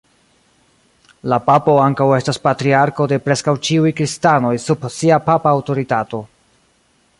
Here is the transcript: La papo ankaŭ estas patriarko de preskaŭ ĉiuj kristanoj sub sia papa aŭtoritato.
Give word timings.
La 1.33 1.37
papo 1.49 1.75
ankaŭ 1.81 2.07
estas 2.21 2.41
patriarko 2.47 3.07
de 3.13 3.21
preskaŭ 3.27 3.55
ĉiuj 3.69 3.93
kristanoj 4.01 4.57
sub 4.67 4.91
sia 4.99 5.23
papa 5.31 5.55
aŭtoritato. 5.59 6.27